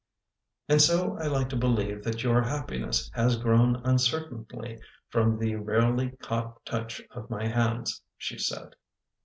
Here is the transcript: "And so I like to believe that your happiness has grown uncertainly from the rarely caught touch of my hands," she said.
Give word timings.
"And 0.67 0.81
so 0.81 1.15
I 1.19 1.27
like 1.27 1.47
to 1.49 1.55
believe 1.55 2.03
that 2.05 2.23
your 2.23 2.41
happiness 2.41 3.11
has 3.13 3.37
grown 3.37 3.75
uncertainly 3.85 4.79
from 5.09 5.37
the 5.37 5.53
rarely 5.57 6.09
caught 6.23 6.65
touch 6.65 7.03
of 7.11 7.29
my 7.29 7.45
hands," 7.45 8.01
she 8.17 8.39
said. 8.39 8.75